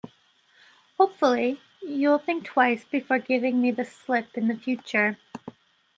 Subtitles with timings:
[0.97, 5.19] Hopefully, you'll think twice before giving me the slip in future.